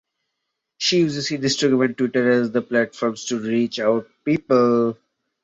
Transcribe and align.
She 0.79 0.97
uses 1.01 1.29
Instagram 1.29 1.85
and 1.85 1.95
Twitter 1.95 2.27
as 2.31 2.49
the 2.51 2.63
platforms 2.63 3.23
to 3.25 3.37
reach 3.37 3.77
out 3.79 4.07
to 4.07 4.13
people. 4.25 4.97